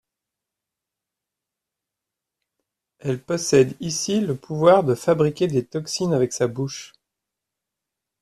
Elle 2.97 3.21
possède 3.21 3.77
ici 3.79 4.19
le 4.19 4.35
pouvoir 4.35 4.83
de 4.83 4.95
fabriquer 4.95 5.45
des 5.45 5.63
toxines 5.63 6.11
avec 6.15 6.33
sa 6.33 6.47
bouche. 6.47 6.93